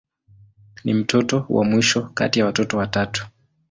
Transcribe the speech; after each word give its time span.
Ni 0.83 0.93
mtoto 0.93 1.45
wa 1.49 1.63
mwisho 1.65 2.01
kati 2.13 2.39
ya 2.39 2.45
watoto 2.45 2.77
watatu. 2.77 3.27